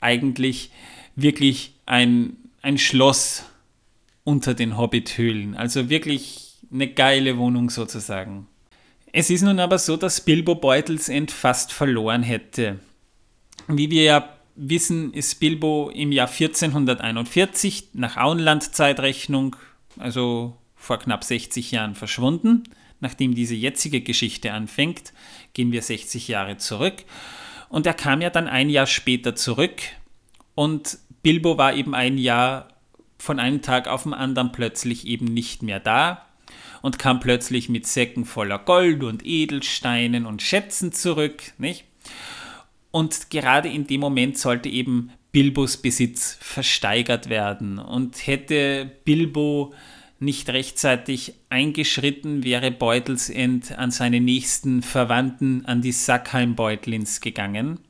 eigentlich 0.00 0.70
wirklich 1.16 1.74
ein, 1.86 2.36
ein 2.62 2.78
Schloss 2.78 3.44
unter 4.24 4.54
den 4.54 4.76
Hobbithöhlen. 4.76 5.56
Also 5.56 5.90
wirklich 5.90 6.58
eine 6.72 6.88
geile 6.88 7.38
Wohnung 7.38 7.70
sozusagen. 7.70 8.46
Es 9.12 9.30
ist 9.30 9.42
nun 9.42 9.58
aber 9.58 9.78
so, 9.78 9.96
dass 9.96 10.20
Bilbo 10.20 10.54
Beutelsend 10.54 11.30
fast 11.30 11.72
verloren 11.72 12.22
hätte. 12.22 12.78
Wie 13.66 13.90
wir 13.90 14.04
ja 14.04 14.28
wissen, 14.54 15.12
ist 15.12 15.40
Bilbo 15.40 15.90
im 15.92 16.12
Jahr 16.12 16.28
1441 16.28 17.88
nach 17.94 18.16
Auenland-Zeitrechnung, 18.16 19.56
also 19.98 20.56
vor 20.76 20.98
knapp 20.98 21.24
60 21.24 21.72
Jahren, 21.72 21.94
verschwunden. 21.94 22.64
Nachdem 23.00 23.34
diese 23.34 23.54
jetzige 23.54 24.00
Geschichte 24.00 24.52
anfängt, 24.52 25.12
gehen 25.52 25.72
wir 25.72 25.82
60 25.82 26.28
Jahre 26.28 26.58
zurück. 26.58 27.04
Und 27.68 27.86
er 27.86 27.94
kam 27.94 28.20
ja 28.20 28.30
dann 28.30 28.46
ein 28.46 28.68
Jahr 28.68 28.86
später 28.86 29.34
zurück 29.34 29.80
und 30.54 30.98
Bilbo 31.22 31.58
war 31.58 31.74
eben 31.74 31.94
ein 31.94 32.18
Jahr 32.18 32.68
von 33.18 33.38
einem 33.38 33.62
Tag 33.62 33.86
auf 33.86 34.04
den 34.04 34.14
anderen 34.14 34.52
plötzlich 34.52 35.06
eben 35.06 35.26
nicht 35.26 35.62
mehr 35.62 35.80
da 35.80 36.26
und 36.82 36.98
kam 36.98 37.20
plötzlich 37.20 37.68
mit 37.68 37.86
Säcken 37.86 38.24
voller 38.24 38.58
Gold 38.58 39.04
und 39.04 39.24
Edelsteinen 39.24 40.26
und 40.26 40.42
Schätzen 40.42 40.92
zurück, 40.92 41.42
nicht? 41.58 41.84
Und 42.90 43.30
gerade 43.30 43.68
in 43.68 43.86
dem 43.86 44.00
Moment 44.00 44.36
sollte 44.38 44.68
eben 44.68 45.12
Bilbos 45.32 45.76
Besitz 45.76 46.36
versteigert 46.40 47.28
werden. 47.28 47.78
Und 47.78 48.26
hätte 48.26 48.90
Bilbo 49.04 49.72
nicht 50.20 50.50
rechtzeitig 50.50 51.34
eingeschritten, 51.48 52.44
wäre 52.44 52.70
Beutelsend 52.70 53.76
an 53.76 53.90
seine 53.90 54.20
nächsten 54.20 54.82
Verwandten, 54.82 55.64
an 55.64 55.80
die 55.80 55.92
Sackheim-Beutlins 55.92 57.20
gegangen. 57.20 57.80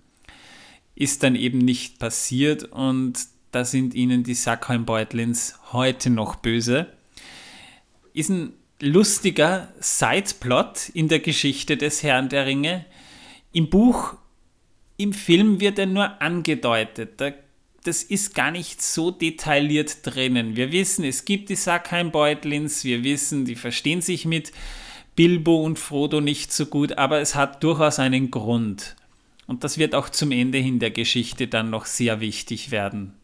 Ist 0.95 1.23
dann 1.23 1.35
eben 1.35 1.59
nicht 1.59 1.99
passiert 1.99 2.65
und 2.65 3.19
da 3.51 3.65
sind 3.65 3.95
ihnen 3.95 4.23
die 4.23 4.35
Sackheim-Beutlins 4.35 5.59
heute 5.73 6.09
noch 6.09 6.37
böse. 6.37 6.87
Ist 8.15 8.31
ein 8.31 8.53
lustiger 8.81 9.73
Sideplot 9.81 10.89
in 10.91 11.09
der 11.09 11.19
Geschichte 11.19 11.77
des 11.77 12.03
Herrn 12.05 12.29
der 12.29 12.47
Ringe. 12.47 12.87
Im 13.53 13.69
Buch 13.69 14.15
im 14.97 15.13
Film 15.13 15.61
wird 15.61 15.79
er 15.79 15.87
nur 15.87 16.21
angedeutet. 16.23 17.21
Das 17.85 18.03
ist 18.03 18.35
gar 18.35 18.51
nicht 18.51 18.83
so 18.83 19.11
detailliert 19.11 19.99
drinnen. 20.03 20.57
Wir 20.57 20.73
wissen, 20.73 21.05
es 21.05 21.25
gibt 21.25 21.49
die 21.49 21.57
Sackheim-Beutlins, 21.57 22.85
wir 22.85 23.05
wissen, 23.05 23.45
die 23.45 23.57
verstehen 23.57 24.03
sich 24.03 24.25
mit 24.25 24.53
Bilbo 25.17 25.63
und 25.63 25.79
Frodo 25.79 26.21
nicht 26.21 26.53
so 26.53 26.67
gut, 26.67 26.99
aber 26.99 27.21
es 27.21 27.35
hat 27.35 27.63
durchaus 27.63 27.99
einen 27.99 28.31
Grund. 28.31 28.97
Und 29.47 29.65
das 29.65 29.79
wird 29.79 29.95
auch 29.95 30.09
zum 30.09 30.31
Ende 30.31 30.59
hin 30.59 30.79
der 30.79 30.91
Geschichte 30.91 31.49
dann 31.49 31.71
noch 31.71 31.87
sehr 31.87 32.21
wichtig 32.21 32.71
werden. 32.71 33.15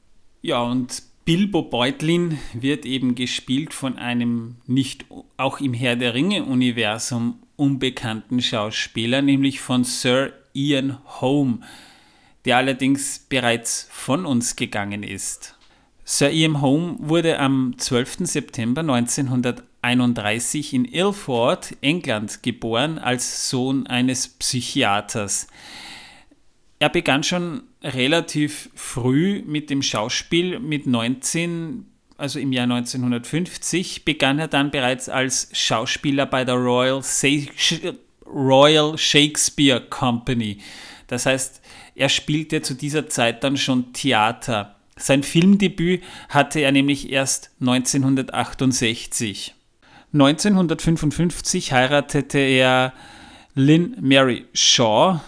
Ja, 0.43 0.63
und 0.63 1.03
Bilbo 1.25 1.63
Beutlin 1.63 2.39
wird 2.53 2.87
eben 2.87 3.15
gespielt 3.15 3.75
von 3.75 3.99
einem 3.99 4.57
nicht 4.67 5.07
auch 5.37 5.61
im 5.61 5.75
Herr 5.75 5.97
der 5.97 6.15
Ringe-Universum 6.15 7.41
unbekannten 7.57 8.41
Schauspieler, 8.41 9.23
nämlich 9.23 9.61
von 9.61 9.85
Sir 9.85 10.33
Ian 10.53 10.99
Home, 11.21 11.61
der 12.47 12.57
allerdings 12.57 13.19
bereits 13.19 13.89
von 13.91 14.25
uns 14.25 14.57
gegangen 14.57 15.03
ist. 15.03 15.57
Sir 16.05 16.31
Ian 16.31 16.63
Home 16.63 16.97
wurde 17.01 17.41
am 17.41 17.75
12. 17.77 18.19
September 18.21 18.83
1931 18.83 20.73
in 20.73 20.85
Ilford, 20.85 21.77
England, 21.81 22.45
geboren 22.45 23.01
als 23.01 23.51
Sohn 23.51 23.89
eines 23.89 24.29
Psychiaters. 24.29 25.49
Er 26.79 26.91
begann 26.91 27.25
schon 27.25 27.65
relativ 27.83 28.71
früh 28.77 29.43
mit 29.45 29.69
dem 29.69 29.83
Schauspiel. 29.83 30.61
Mit 30.61 30.87
19, 30.87 31.87
also 32.17 32.39
im 32.39 32.53
Jahr 32.53 32.71
1950, 32.71 34.05
begann 34.05 34.39
er 34.39 34.47
dann 34.47 34.71
bereits 34.71 35.09
als 35.09 35.49
Schauspieler 35.53 36.27
bei 36.27 36.45
der 36.45 36.55
Royal, 36.55 37.03
Royal 38.27 38.97
Shakespeare 38.97 39.81
Company. 39.81 40.59
Das 41.09 41.27
heißt, 41.27 41.63
er 41.97 42.09
spielte 42.09 42.63
zu 42.63 42.75
dieser 42.75 43.09
Zeit 43.09 43.43
dann 43.43 43.57
schon 43.57 43.93
Theater. 43.93 44.77
Sein 44.97 45.23
Filmdebüt 45.23 46.03
hatte 46.29 46.61
er 46.61 46.73
nämlich 46.73 47.11
erst 47.11 47.51
1968. 47.61 49.55
1955 50.13 51.73
heiratete 51.73 52.39
er 52.39 52.93
Lynn 53.55 53.97
Mary 54.01 54.47
Shaw, 54.55 55.21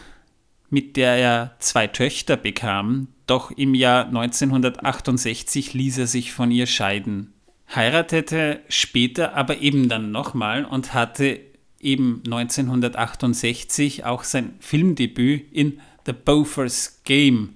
mit 0.70 0.96
der 0.96 1.16
er 1.16 1.56
zwei 1.58 1.86
Töchter 1.86 2.36
bekam, 2.36 3.08
doch 3.26 3.50
im 3.50 3.74
Jahr 3.74 4.06
1968 4.06 5.74
ließ 5.74 5.98
er 5.98 6.06
sich 6.06 6.32
von 6.32 6.50
ihr 6.50 6.66
scheiden. 6.66 7.32
Heiratete 7.74 8.60
später 8.68 9.34
aber 9.34 9.58
eben 9.58 9.88
dann 9.88 10.10
nochmal 10.10 10.64
und 10.64 10.94
hatte 10.94 11.40
eben 11.80 12.22
1968 12.24 14.04
auch 14.04 14.24
sein 14.24 14.54
Filmdebüt 14.60 15.52
in 15.52 15.80
The 16.08 16.14
Beaufort's 16.14 17.02
Game. 17.04 17.54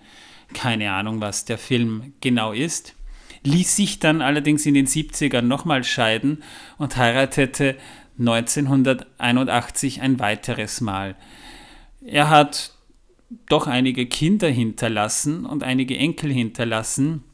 Keine 0.52 0.92
Ahnung, 0.92 1.22
was 1.22 1.46
der 1.46 1.56
Film 1.56 2.12
genau 2.20 2.52
ist. 2.52 2.94
Ließ 3.44 3.74
sich 3.74 3.98
dann 3.98 4.20
allerdings 4.20 4.66
in 4.66 4.74
den 4.74 4.86
70ern 4.86 5.40
nochmal 5.40 5.84
scheiden 5.84 6.42
und 6.76 6.98
heiratete 6.98 7.78
1981 8.18 10.02
ein 10.02 10.20
weiteres 10.20 10.82
Mal. 10.82 11.16
Er 12.04 12.28
hat 12.28 12.74
doch 13.48 13.66
einige 13.66 14.04
Kinder 14.04 14.50
hinterlassen 14.50 15.46
und 15.46 15.62
einige 15.62 15.96
Enkel 15.96 16.30
hinterlassen. 16.30 17.24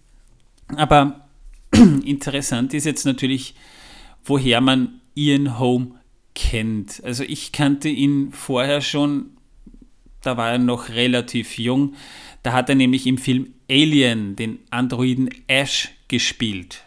Aber 0.77 1.29
interessant 2.05 2.75
ist 2.75 2.87
jetzt 2.87 3.07
natürlich, 3.07 3.57
woher 4.25 4.61
man 4.61 5.01
Ian 5.17 5.59
Home 5.59 5.97
kennt. 6.37 7.03
Also 7.03 7.25
ich 7.25 7.51
kannte 7.51 7.89
ihn 7.89 8.31
vorher 8.31 8.83
schon, 8.83 9.38
da 10.23 10.37
war 10.37 10.53
er 10.53 10.59
noch 10.59 10.89
relativ 10.91 11.59
jung. 11.59 11.95
Da 12.43 12.53
hat 12.53 12.69
er 12.69 12.75
nämlich 12.75 13.07
im 13.07 13.19
Film 13.19 13.55
Alien 13.71 14.37
den 14.37 14.59
Androiden 14.71 15.31
Ash 15.47 15.91
gespielt. 16.09 16.85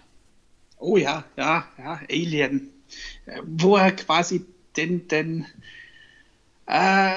Oh 0.77 0.97
ja, 0.97 1.23
ja, 1.38 1.65
ja, 1.77 2.00
Alien. 2.09 2.69
Wo 3.43 3.77
er 3.77 3.91
quasi 3.91 4.45
den, 4.75 5.07
den 5.07 5.45
äh, 6.65 7.11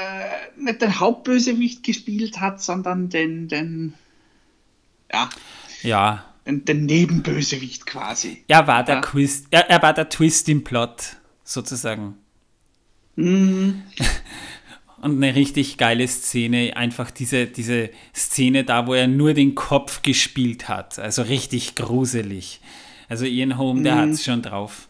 nicht 0.56 0.82
den 0.82 1.00
Hauptbösewicht 1.00 1.82
gespielt 1.82 2.40
hat, 2.40 2.60
sondern 2.62 3.08
den, 3.08 3.48
den 3.48 3.94
ja, 5.12 5.30
ja. 5.82 6.24
Den, 6.46 6.64
den 6.64 6.84
Nebenbösewicht 6.84 7.86
quasi. 7.86 8.44
Er 8.48 8.66
war 8.66 8.84
der 8.84 8.96
ja. 8.96 9.00
Twist, 9.00 9.46
er, 9.50 9.70
er 9.70 9.80
war 9.80 9.94
der 9.94 10.08
Twist 10.08 10.48
im 10.48 10.62
Plot, 10.64 11.16
sozusagen. 11.42 12.18
Mhm. 13.16 13.82
Und 15.04 15.22
eine 15.22 15.34
richtig 15.34 15.76
geile 15.76 16.08
Szene, 16.08 16.78
einfach 16.78 17.10
diese, 17.10 17.46
diese 17.46 17.90
Szene 18.16 18.64
da, 18.64 18.86
wo 18.86 18.94
er 18.94 19.06
nur 19.06 19.34
den 19.34 19.54
Kopf 19.54 20.00
gespielt 20.00 20.66
hat. 20.66 20.98
Also 20.98 21.20
richtig 21.20 21.74
gruselig. 21.74 22.60
Also 23.10 23.26
Ian 23.26 23.58
Holm, 23.58 23.84
der 23.84 23.96
mhm. 23.96 23.98
hat 23.98 24.08
es 24.08 24.24
schon 24.24 24.40
drauf. 24.40 24.88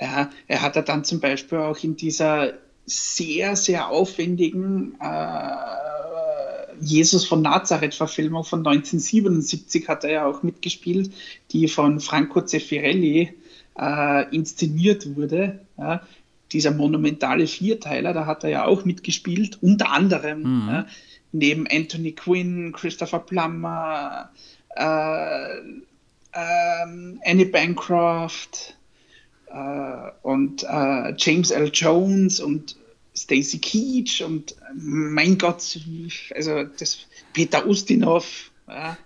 Ja, 0.00 0.30
er 0.48 0.62
hat 0.62 0.76
ja 0.76 0.82
dann 0.82 1.04
zum 1.04 1.20
Beispiel 1.20 1.58
auch 1.58 1.76
in 1.84 1.96
dieser 1.96 2.54
sehr, 2.86 3.54
sehr 3.54 3.88
aufwendigen 3.88 4.94
äh, 4.98 5.50
Jesus 6.80 7.26
von 7.26 7.42
Nazareth-Verfilmung 7.42 8.44
von 8.44 8.60
1977 8.60 9.88
hat 9.88 10.04
er 10.04 10.10
ja 10.10 10.26
auch 10.26 10.42
mitgespielt, 10.42 11.12
die 11.52 11.68
von 11.68 12.00
Franco 12.00 12.40
Zeffirelli 12.40 13.34
äh, 13.78 14.34
inszeniert 14.34 15.16
wurde. 15.16 15.60
Ja, 15.76 16.02
dieser 16.54 16.70
monumentale 16.70 17.46
Vierteiler, 17.46 18.12
da 18.14 18.26
hat 18.26 18.44
er 18.44 18.50
ja 18.50 18.64
auch 18.64 18.84
mitgespielt, 18.84 19.58
unter 19.60 19.90
anderem 19.90 20.40
mhm. 20.40 20.68
ja, 20.68 20.86
neben 21.32 21.66
Anthony 21.70 22.12
Quinn, 22.12 22.72
Christopher 22.72 23.18
Plummer, 23.18 24.30
äh, 24.76 25.58
äh, 26.32 27.20
Annie 27.24 27.46
Bancroft, 27.46 28.76
äh, 29.54 30.10
und 30.22 30.64
äh, 30.64 31.14
James 31.16 31.50
L. 31.50 31.70
Jones 31.72 32.40
und 32.40 32.76
Stacy 33.16 33.58
Keach 33.58 34.24
und 34.24 34.56
mein 34.74 35.38
Gott, 35.38 35.78
also 36.34 36.64
das 36.64 37.06
Peter 37.32 37.66
Ustinov. 37.66 38.50
Ja, 38.66 38.96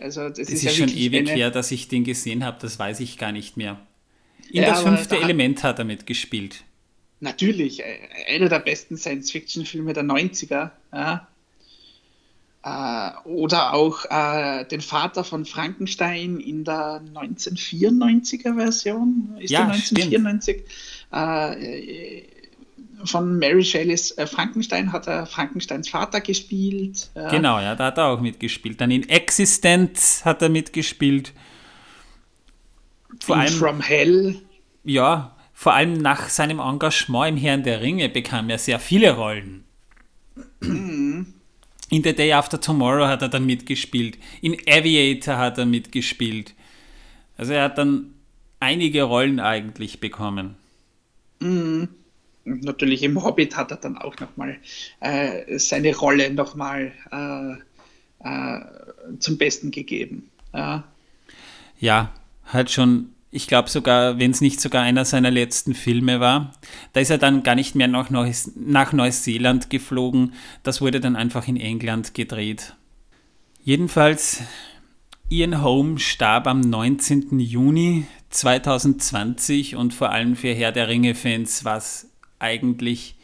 also 0.00 0.28
das, 0.28 0.38
das 0.38 0.48
ist, 0.48 0.54
ist 0.54 0.62
ja 0.62 0.70
schon 0.70 0.96
ewig 0.96 1.28
her, 1.28 1.50
dass 1.50 1.70
ich 1.70 1.88
den 1.88 2.04
gesehen 2.04 2.44
habe, 2.44 2.56
das 2.60 2.78
weiß 2.78 3.00
ich 3.00 3.18
gar 3.18 3.32
nicht 3.32 3.56
mehr. 3.56 3.78
In 4.50 4.62
ja, 4.62 4.70
das 4.70 4.82
fünfte 4.82 5.16
da 5.16 5.20
Element 5.20 5.62
hat 5.62 5.78
er 5.78 5.84
mitgespielt. 5.84 6.64
Natürlich, 7.20 7.80
äh, 7.80 7.98
einer 8.28 8.48
der 8.48 8.60
besten 8.60 8.96
Science-Fiction-Filme 8.96 9.92
der 9.92 10.04
90er. 10.04 10.70
Ja. 10.92 11.28
Äh, 12.64 13.28
oder 13.28 13.74
auch 13.74 14.04
äh, 14.10 14.64
den 14.64 14.80
Vater 14.80 15.24
von 15.24 15.44
Frankenstein 15.44 16.38
in 16.38 16.64
der 16.64 17.02
1994er 17.14 18.56
Version. 18.56 19.36
Ist 19.40 19.50
ja, 19.50 19.64
der 19.64 19.74
1994? 19.74 20.64
Äh, 21.12 22.22
von 23.04 23.38
Mary 23.38 23.64
Shelleys 23.64 24.10
äh, 24.12 24.26
Frankenstein 24.26 24.92
hat 24.92 25.06
er 25.06 25.26
Frankensteins 25.26 25.88
Vater 25.88 26.20
gespielt. 26.20 27.10
Genau, 27.14 27.60
ja, 27.60 27.76
da 27.76 27.86
hat 27.86 27.98
er 27.98 28.06
auch 28.06 28.20
mitgespielt. 28.20 28.80
Dann 28.80 28.90
in 28.90 29.08
Existence 29.08 30.24
hat 30.24 30.42
er 30.42 30.48
mitgespielt. 30.48 31.32
Vor 33.20 33.36
in 33.36 33.42
allem, 33.42 33.52
From 33.52 33.80
Hell. 33.80 34.36
Ja, 34.84 35.37
vor 35.58 35.74
allem 35.74 35.94
nach 35.94 36.28
seinem 36.28 36.60
Engagement 36.60 37.30
im 37.30 37.36
Herrn 37.36 37.64
der 37.64 37.80
Ringe 37.80 38.08
bekam 38.08 38.48
er 38.48 38.58
sehr 38.58 38.78
viele 38.78 39.16
Rollen. 39.16 39.64
Mhm. 40.60 41.34
In 41.90 42.04
The 42.04 42.14
Day 42.14 42.32
After 42.32 42.60
Tomorrow 42.60 43.08
hat 43.08 43.22
er 43.22 43.28
dann 43.28 43.44
mitgespielt. 43.44 44.18
In 44.40 44.56
Aviator 44.68 45.36
hat 45.36 45.58
er 45.58 45.66
mitgespielt. 45.66 46.54
Also 47.36 47.54
er 47.54 47.64
hat 47.64 47.76
dann 47.76 48.14
einige 48.60 49.02
Rollen 49.02 49.40
eigentlich 49.40 49.98
bekommen. 49.98 50.54
Mhm. 51.40 51.88
Natürlich 52.44 53.02
im 53.02 53.20
Hobbit 53.20 53.56
hat 53.56 53.72
er 53.72 53.78
dann 53.78 53.98
auch 53.98 54.16
nochmal 54.20 54.58
äh, 55.00 55.58
seine 55.58 55.96
Rolle 55.96 56.32
nochmal 56.32 56.92
äh, 57.10 57.54
äh, 58.28 58.60
zum 59.18 59.36
Besten 59.36 59.72
gegeben. 59.72 60.30
Ja. 60.54 60.84
ja, 61.80 62.12
halt 62.46 62.70
schon 62.70 63.12
ich 63.30 63.46
glaube 63.46 63.68
sogar, 63.68 64.18
wenn 64.18 64.30
es 64.30 64.40
nicht 64.40 64.60
sogar 64.60 64.82
einer 64.82 65.04
seiner 65.04 65.30
letzten 65.30 65.74
Filme 65.74 66.20
war. 66.20 66.52
Da 66.92 67.00
ist 67.00 67.10
er 67.10 67.18
dann 67.18 67.42
gar 67.42 67.54
nicht 67.54 67.74
mehr 67.74 67.88
nach, 67.88 68.10
Neus 68.10 68.50
nach 68.56 68.92
Neuseeland 68.92 69.68
geflogen. 69.70 70.32
Das 70.62 70.80
wurde 70.80 71.00
dann 71.00 71.16
einfach 71.16 71.46
in 71.46 71.58
England 71.58 72.14
gedreht. 72.14 72.74
Jedenfalls, 73.62 74.42
Ian 75.28 75.62
Holm 75.62 75.98
starb 75.98 76.46
am 76.46 76.60
19. 76.60 77.38
Juni 77.38 78.06
2020 78.30 79.76
und 79.76 79.92
vor 79.92 80.10
allem 80.10 80.36
für 80.36 80.54
Herr 80.54 80.72
der 80.72 80.88
Ringe-Fans 80.88 81.66
war 81.66 81.76
es 81.76 82.10
eigentlich 82.38 83.16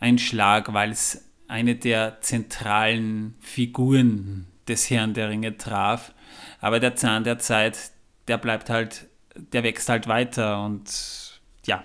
ein 0.00 0.18
Schlag, 0.18 0.72
weil 0.72 0.92
es 0.92 1.24
eine 1.46 1.74
der 1.74 2.22
zentralen 2.22 3.34
Figuren 3.40 4.46
des 4.66 4.88
Herrn 4.88 5.12
der 5.12 5.28
Ringe 5.28 5.58
traf. 5.58 6.12
Aber 6.60 6.80
der 6.80 6.96
Zahn 6.96 7.24
der 7.24 7.38
Zeit, 7.38 7.92
der 8.28 8.38
bleibt 8.38 8.70
halt 8.70 9.08
der 9.52 9.62
wächst 9.62 9.88
halt 9.88 10.08
weiter 10.08 10.64
und 10.64 11.40
ja. 11.66 11.84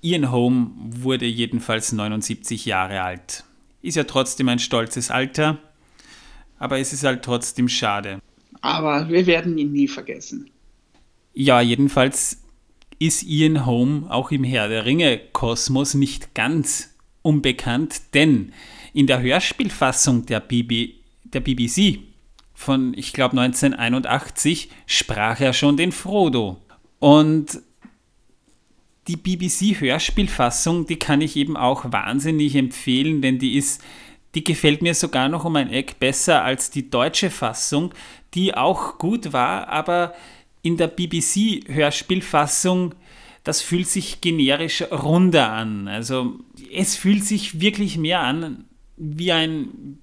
Ian 0.00 0.30
Holm 0.30 0.72
wurde 0.78 1.26
jedenfalls 1.26 1.92
79 1.92 2.64
Jahre 2.66 3.02
alt. 3.02 3.44
Ist 3.82 3.96
ja 3.96 4.04
trotzdem 4.04 4.48
ein 4.48 4.58
stolzes 4.58 5.10
Alter, 5.10 5.58
aber 6.58 6.78
es 6.78 6.92
ist 6.92 7.04
halt 7.04 7.24
trotzdem 7.24 7.68
schade. 7.68 8.20
Aber 8.60 9.08
wir 9.08 9.26
werden 9.26 9.58
ihn 9.58 9.72
nie 9.72 9.88
vergessen. 9.88 10.50
Ja, 11.34 11.60
jedenfalls 11.60 12.42
ist 12.98 13.22
Ian 13.22 13.64
Holm 13.64 14.06
auch 14.08 14.30
im 14.30 14.44
Herr 14.44 14.68
der 14.68 14.84
Ringe-Kosmos 14.84 15.94
nicht 15.94 16.34
ganz 16.34 16.94
unbekannt, 17.22 18.14
denn 18.14 18.52
in 18.92 19.06
der 19.06 19.22
Hörspielfassung 19.22 20.26
der, 20.26 20.40
BB, 20.40 20.94
der 21.24 21.40
BBC 21.40 22.00
von, 22.58 22.92
ich 22.96 23.12
glaube, 23.12 23.40
1981 23.40 24.70
sprach 24.84 25.38
er 25.38 25.52
schon 25.52 25.76
den 25.76 25.92
Frodo. 25.92 26.60
Und 26.98 27.62
die 29.06 29.16
BBC-Hörspielfassung, 29.16 30.84
die 30.84 30.98
kann 30.98 31.20
ich 31.20 31.36
eben 31.36 31.56
auch 31.56 31.92
wahnsinnig 31.92 32.56
empfehlen, 32.56 33.22
denn 33.22 33.38
die 33.38 33.56
ist, 33.56 33.84
die 34.34 34.42
gefällt 34.42 34.82
mir 34.82 34.94
sogar 34.94 35.28
noch 35.28 35.44
um 35.44 35.54
ein 35.54 35.70
Eck 35.70 36.00
besser 36.00 36.42
als 36.42 36.72
die 36.72 36.90
deutsche 36.90 37.30
Fassung, 37.30 37.94
die 38.34 38.56
auch 38.56 38.98
gut 38.98 39.32
war, 39.32 39.68
aber 39.68 40.14
in 40.60 40.76
der 40.76 40.88
BBC-Hörspielfassung, 40.88 42.96
das 43.44 43.62
fühlt 43.62 43.86
sich 43.86 44.20
generisch 44.20 44.82
runder 44.90 45.52
an. 45.52 45.86
Also 45.86 46.40
es 46.74 46.96
fühlt 46.96 47.24
sich 47.24 47.60
wirklich 47.60 47.98
mehr 47.98 48.22
an 48.22 48.64
wie 48.96 49.30
ein 49.30 50.00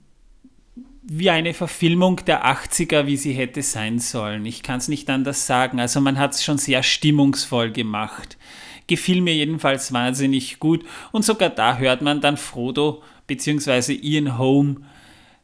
wie 1.08 1.30
eine 1.30 1.54
Verfilmung 1.54 2.22
der 2.26 2.46
80er, 2.46 3.06
wie 3.06 3.18
sie 3.18 3.34
hätte 3.34 3.62
sein 3.62 4.00
sollen. 4.00 4.46
Ich 4.46 4.64
kann 4.64 4.80
es 4.80 4.88
nicht 4.88 5.10
anders 5.10 5.46
sagen. 5.46 5.80
Also 5.80 6.02
man 6.02 6.18
hat 6.18 6.34
es 6.34 6.44
schon 6.44 6.58
sehr 6.58 6.82
stimmungsvoll 6.82 7.72
gemacht. 7.72 8.38
Gefiel 8.88 9.22
mir 9.22 9.36
jedenfalls 9.36 9.94
wahnsinnig 9.94 10.60
gut. 10.60 10.84
Und 11.12 11.24
sogar 11.24 11.50
da 11.50 11.78
hört 11.78 12.02
man 12.02 12.22
dann 12.22 12.38
Frodo 12.38 13.04
bzw. 13.28 13.94
Ian 13.94 14.38
Holm 14.38 14.86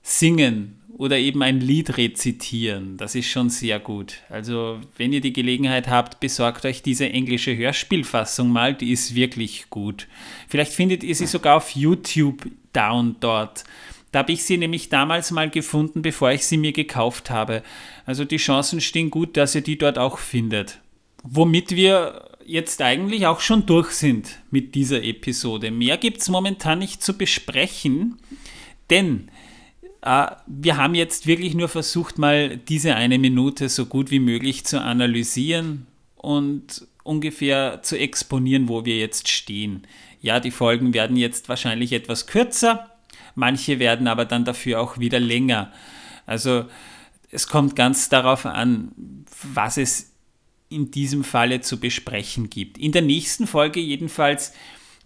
singen 0.01 0.81
oder 0.97 1.17
eben 1.17 1.41
ein 1.43 1.59
Lied 1.59 1.97
rezitieren. 1.97 2.97
Das 2.97 3.13
ist 3.15 3.27
schon 3.27 3.49
sehr 3.49 3.79
gut. 3.79 4.17
Also, 4.29 4.79
wenn 4.97 5.13
ihr 5.13 5.21
die 5.21 5.33
Gelegenheit 5.33 5.87
habt, 5.87 6.19
besorgt 6.19 6.65
euch 6.65 6.81
diese 6.81 7.09
englische 7.09 7.55
Hörspielfassung 7.55 8.49
mal, 8.49 8.73
die 8.73 8.91
ist 8.91 9.15
wirklich 9.15 9.69
gut. 9.69 10.07
Vielleicht 10.47 10.73
findet 10.73 11.03
ihr 11.03 11.15
sie 11.15 11.27
sogar 11.27 11.57
auf 11.57 11.71
YouTube 11.71 12.45
down 12.73 13.15
dort. 13.19 13.63
Da 14.11 14.19
habe 14.19 14.33
ich 14.33 14.43
sie 14.43 14.57
nämlich 14.57 14.89
damals 14.89 15.31
mal 15.31 15.49
gefunden, 15.49 16.01
bevor 16.01 16.31
ich 16.31 16.45
sie 16.45 16.57
mir 16.57 16.73
gekauft 16.73 17.29
habe. 17.29 17.63
Also 18.05 18.25
die 18.25 18.37
Chancen 18.37 18.81
stehen 18.81 19.09
gut, 19.09 19.37
dass 19.37 19.55
ihr 19.55 19.61
die 19.61 19.77
dort 19.77 19.97
auch 19.97 20.17
findet. 20.17 20.79
Womit 21.23 21.75
wir 21.75 22.29
jetzt 22.45 22.81
eigentlich 22.81 23.27
auch 23.27 23.39
schon 23.39 23.65
durch 23.65 23.91
sind 23.91 24.39
mit 24.49 24.75
dieser 24.75 25.03
Episode. 25.03 25.71
Mehr 25.71 25.97
gibt 25.97 26.21
es 26.21 26.29
momentan 26.29 26.79
nicht 26.79 27.01
zu 27.01 27.17
besprechen, 27.17 28.17
denn 28.89 29.29
äh, 30.01 30.27
wir 30.47 30.77
haben 30.77 30.95
jetzt 30.95 31.27
wirklich 31.27 31.53
nur 31.53 31.69
versucht, 31.69 32.17
mal 32.17 32.57
diese 32.57 32.95
eine 32.95 33.19
Minute 33.19 33.69
so 33.69 33.85
gut 33.85 34.11
wie 34.11 34.19
möglich 34.19 34.65
zu 34.65 34.81
analysieren 34.81 35.87
und 36.15 36.87
ungefähr 37.03 37.81
zu 37.83 37.97
exponieren, 37.97 38.67
wo 38.67 38.85
wir 38.85 38.97
jetzt 38.97 39.27
stehen. 39.27 39.87
Ja, 40.21 40.39
die 40.39 40.51
Folgen 40.51 40.93
werden 40.93 41.17
jetzt 41.17 41.49
wahrscheinlich 41.49 41.93
etwas 41.93 42.27
kürzer, 42.27 42.90
manche 43.35 43.79
werden 43.79 44.07
aber 44.07 44.25
dann 44.25 44.45
dafür 44.45 44.81
auch 44.81 44.97
wieder 44.97 45.19
länger. 45.19 45.71
Also 46.25 46.65
es 47.29 47.47
kommt 47.47 47.75
ganz 47.75 48.09
darauf 48.09 48.45
an, 48.45 48.91
was 49.53 49.77
es 49.77 50.11
in 50.69 50.91
diesem 50.91 51.23
Falle 51.23 51.61
zu 51.61 51.79
besprechen 51.79 52.49
gibt. 52.49 52.77
In 52.77 52.91
der 52.91 53.01
nächsten 53.01 53.47
Folge 53.47 53.79
jedenfalls 53.79 54.53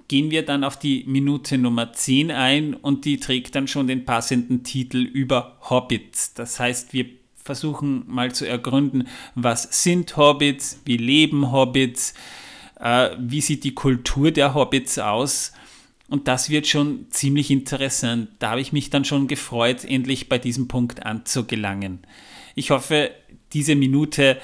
gehen 0.08 0.30
wir 0.30 0.46
dann 0.46 0.64
auf 0.64 0.78
die 0.78 1.04
Minute 1.08 1.58
Nummer 1.58 1.92
10 1.94 2.32
ein 2.32 2.74
und 2.76 3.06
die 3.06 3.20
trägt 3.20 3.56
dann 3.56 3.68
schon 3.68 3.88
den 3.88 4.06
passenden 4.06 4.64
Titel 4.64 5.00
über 5.00 5.58
Hobbits. 5.70 6.34
Das 6.36 6.60
heißt, 6.60 6.94
wir 6.94 7.08
versuchen 7.36 8.04
mal 8.08 8.34
zu 8.34 8.48
ergründen, 8.48 9.08
was 9.34 9.84
sind 9.84 10.18
Hobbits, 10.18 10.82
wie 10.86 10.98
leben 10.98 11.52
Hobbits, 11.52 12.14
äh, 12.80 13.10
wie 13.20 13.42
sieht 13.42 13.64
die 13.64 13.74
Kultur 13.74 14.32
der 14.32 14.54
Hobbits 14.54 15.00
aus. 15.00 15.54
Und 16.08 16.28
das 16.28 16.50
wird 16.50 16.68
schon 16.68 17.08
ziemlich 17.10 17.50
interessant. 17.50 18.30
Da 18.39 18.52
habe 18.52 18.62
ich 18.62 18.74
mich 18.74 18.89
dann 18.89 19.06
schon 19.06 19.28
gefreut, 19.28 19.84
endlich 19.84 20.30
bei 20.30 20.38
diesem 20.38 20.68
Punkt 20.68 21.06
anzugelangen. 21.06 22.06
Ich 22.54 22.70
hoffe, 22.70 23.12
diese 23.54 23.76
Minute 23.76 24.39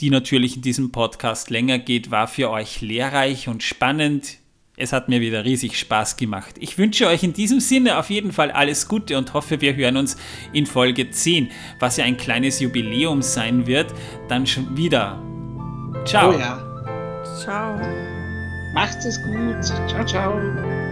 die 0.00 0.10
natürlich 0.10 0.56
in 0.56 0.62
diesem 0.62 0.92
Podcast 0.92 1.50
länger 1.50 1.78
geht, 1.78 2.10
war 2.10 2.28
für 2.28 2.50
euch 2.50 2.80
lehrreich 2.80 3.48
und 3.48 3.62
spannend. 3.62 4.38
Es 4.76 4.92
hat 4.92 5.08
mir 5.08 5.20
wieder 5.20 5.44
riesig 5.44 5.78
Spaß 5.78 6.16
gemacht. 6.16 6.56
Ich 6.58 6.78
wünsche 6.78 7.06
euch 7.06 7.22
in 7.22 7.32
diesem 7.32 7.60
Sinne 7.60 7.96
auf 7.96 8.10
jeden 8.10 8.32
Fall 8.32 8.50
alles 8.50 8.88
Gute 8.88 9.16
und 9.16 9.32
hoffe, 9.32 9.60
wir 9.60 9.76
hören 9.76 9.96
uns 9.96 10.16
in 10.52 10.66
Folge 10.66 11.10
10, 11.10 11.50
was 11.78 11.96
ja 11.96 12.04
ein 12.04 12.16
kleines 12.16 12.58
Jubiläum 12.58 13.22
sein 13.22 13.68
wird, 13.68 13.94
dann 14.28 14.46
schon 14.46 14.76
wieder. 14.76 15.22
Ciao. 16.04 16.34
Oh 16.34 16.38
ja. 16.38 17.34
Ciao. 17.40 18.13
Macht 18.74 19.04
es 19.04 19.22
gut. 19.22 19.62
Ciao, 19.62 20.04
ciao. 20.04 20.83